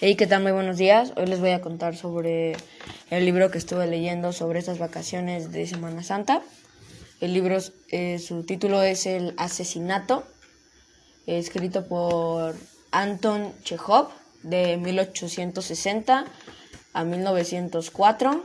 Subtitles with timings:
[0.00, 0.42] Hey, ¿qué tal?
[0.42, 1.12] Muy buenos días.
[1.16, 2.56] Hoy les voy a contar sobre
[3.10, 6.42] el libro que estuve leyendo sobre estas vacaciones de Semana Santa.
[7.20, 7.58] El libro,
[7.90, 10.24] eh, su título es El asesinato,
[11.26, 12.56] escrito por
[12.90, 14.08] Anton Chekhov
[14.42, 16.24] de 1860
[16.92, 18.44] a 1904.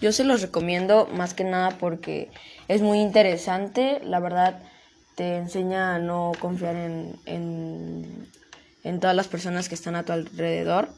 [0.00, 2.30] Yo se los recomiendo más que nada porque
[2.68, 4.62] es muy interesante, la verdad
[5.16, 8.30] te enseña a no confiar en, en,
[8.84, 10.88] en todas las personas que están a tu alrededor.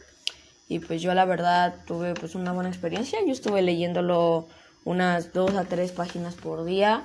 [0.69, 4.47] Y pues yo la verdad tuve pues una buena experiencia, yo estuve leyéndolo
[4.85, 7.03] unas dos a tres páginas por día.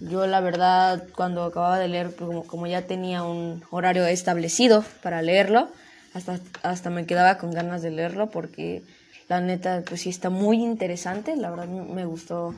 [0.00, 4.84] Yo la verdad cuando acababa de leer, pues, como, como ya tenía un horario establecido
[5.02, 5.70] para leerlo,
[6.12, 8.82] hasta, hasta me quedaba con ganas de leerlo porque
[9.28, 11.36] la neta, pues sí está muy interesante.
[11.36, 12.54] La verdad me gustó.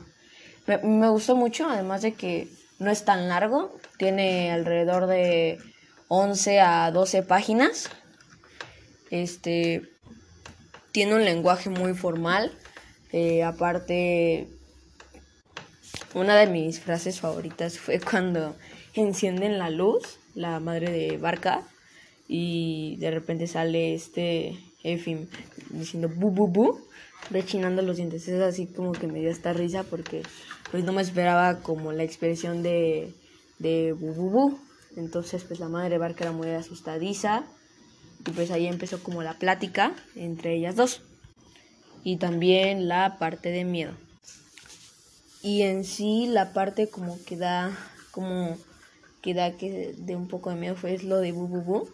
[0.67, 3.75] Me, gustó mucho, además de que no es tan largo.
[3.97, 5.57] Tiene alrededor de
[6.09, 7.89] 11 a 12 páginas.
[9.11, 9.83] Este.
[10.91, 12.51] Tiene un lenguaje muy formal.
[13.11, 14.47] Eh, aparte,
[16.15, 18.55] una de mis frases favoritas fue cuando
[18.95, 21.61] encienden la luz, la madre de Barca,
[22.27, 25.27] y de repente sale este Efim
[25.69, 26.79] diciendo bu bu bu,
[27.29, 28.27] rechinando los dientes.
[28.27, 30.23] Es así como que me dio esta risa porque
[30.71, 33.13] pues no me esperaba como la expresión de,
[33.59, 34.68] de bu bu bu.
[34.95, 37.43] Entonces pues la madre Barca era muy asustadiza
[38.27, 41.01] y pues ahí empezó como la plática entre ellas dos.
[42.03, 43.93] Y también la parte de miedo.
[45.41, 47.77] Y en sí la parte como que da
[48.11, 48.57] como
[49.21, 51.89] que da que de un poco de miedo fue lo de bu bu bu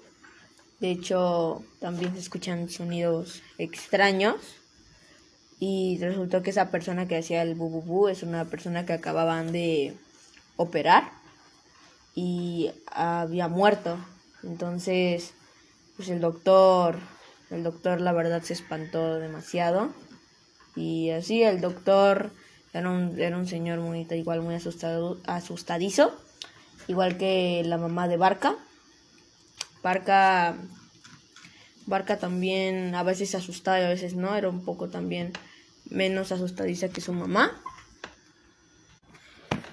[0.80, 4.36] de hecho, también se escuchan sonidos extraños.
[5.60, 9.96] Y resultó que esa persona que hacía el bu, es una persona que acababan de
[10.58, 11.12] operar
[12.16, 13.98] y había muerto.
[14.42, 15.34] Entonces,
[15.98, 16.98] pues el doctor,
[17.52, 19.94] el doctor la verdad se espantó demasiado.
[20.76, 22.32] Y así el doctor
[22.74, 26.14] era un, era un señor muy, igual muy asustado, asustadizo,
[26.88, 28.56] igual que la mamá de Barca.
[29.84, 30.58] Barca,
[31.86, 35.32] Barca también a veces se asustaba y a veces no, era un poco también
[35.90, 37.62] menos asustadiza que su mamá.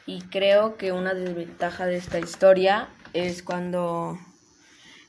[0.07, 4.19] Y creo que una desventaja de esta historia es cuando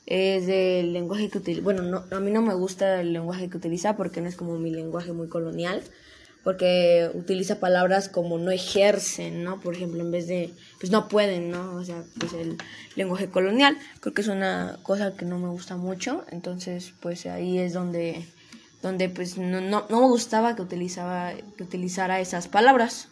[0.06, 1.64] es del lenguaje que utiliza.
[1.64, 4.58] Bueno, no, a mí no me gusta el lenguaje que utiliza porque no es como
[4.58, 5.82] mi lenguaje muy colonial
[6.44, 9.60] porque utiliza palabras como no ejercen, ¿no?
[9.60, 11.74] Por ejemplo, en vez de, pues no pueden, ¿no?
[11.74, 12.58] O sea, pues el
[12.96, 17.58] lenguaje colonial, creo que es una cosa que no me gusta mucho, entonces, pues ahí
[17.58, 18.26] es donde,
[18.82, 23.08] donde pues no, no, no me gustaba que, utilizaba, que utilizara esas palabras.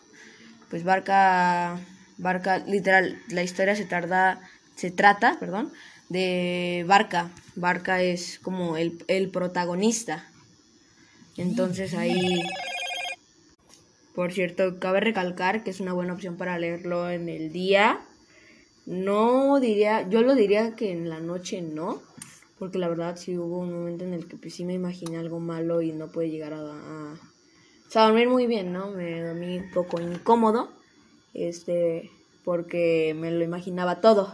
[0.72, 1.78] Pues Barca,
[2.16, 4.40] Barca, literal, la historia se tarda,
[4.74, 5.70] se trata, perdón,
[6.08, 7.30] de Barca.
[7.54, 10.26] Barca es como el, el protagonista.
[11.36, 12.42] Entonces ahí
[14.14, 18.00] por cierto, cabe recalcar que es una buena opción para leerlo en el día.
[18.84, 22.02] No diría, yo lo diría que en la noche no,
[22.58, 25.40] porque la verdad sí hubo un momento en el que pues sí me imaginé algo
[25.40, 27.18] malo y no puede llegar a, a,
[27.96, 28.90] a dormir muy bien, ¿no?
[28.90, 30.70] Me dormí un poco incómodo,
[31.34, 32.10] este,
[32.44, 34.32] porque me lo imaginaba todo.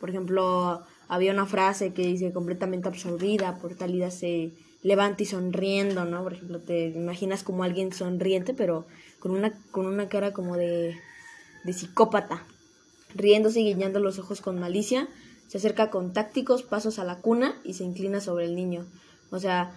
[0.00, 4.52] Por ejemplo, había una frase que dice completamente absorbida por Talida se
[4.82, 6.22] levanta y sonriendo, ¿no?
[6.22, 8.86] Por ejemplo, te imaginas como alguien sonriente, pero
[9.20, 10.96] con una, con una cara como de,
[11.64, 12.44] de psicópata,
[13.14, 15.08] riéndose y guiñando los ojos con malicia,
[15.46, 18.86] se acerca con tácticos pasos a la cuna y se inclina sobre el niño.
[19.30, 19.72] O sea,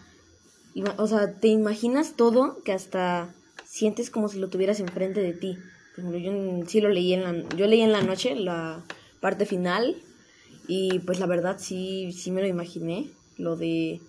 [0.98, 5.58] o sea, te imaginas todo que hasta sientes como si lo tuvieras enfrente de ti.
[5.96, 8.84] Por ejemplo, yo sí lo leí en la, yo leí en la noche la
[9.22, 9.96] parte final
[10.68, 14.02] y pues la verdad sí, sí me lo imaginé, lo de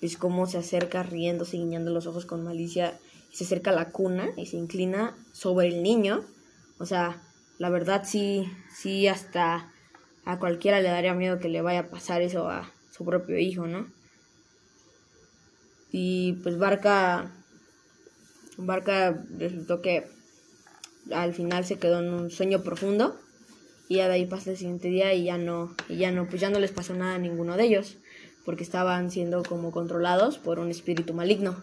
[0.00, 2.98] pues cómo se acerca riéndose, guiñando los ojos con malicia,
[3.32, 6.22] y se acerca a la cuna y se inclina sobre el niño.
[6.78, 7.22] O sea,
[7.58, 9.72] la verdad sí, sí hasta
[10.24, 13.66] a cualquiera le daría miedo que le vaya a pasar eso a su propio hijo,
[13.66, 13.86] ¿no?
[15.96, 17.30] Y pues Barca,
[18.56, 20.08] Barca resultó que
[21.12, 23.16] al final se quedó en un sueño profundo
[23.88, 26.40] y ya de ahí pasa el siguiente día y ya no, y ya no, pues
[26.40, 27.96] ya no les pasó nada a ninguno de ellos
[28.44, 31.62] porque estaban siendo como controlados por un espíritu maligno.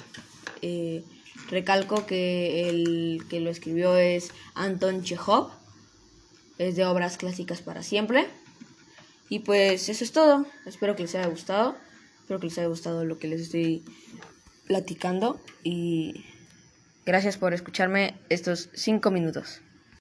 [0.63, 1.05] Eh,
[1.51, 5.51] Recalco que el que lo escribió es Anton Chekhov.
[6.59, 8.29] Es de obras clásicas para siempre.
[9.29, 10.47] Y pues eso es todo.
[10.65, 11.77] Espero que les haya gustado.
[12.21, 13.85] Espero que les haya gustado lo que les estoy
[14.67, 15.41] platicando.
[15.65, 16.25] Y
[17.05, 19.63] gracias por escucharme estos cinco minutos.